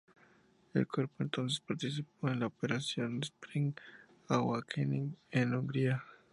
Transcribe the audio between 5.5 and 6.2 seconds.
Hungría.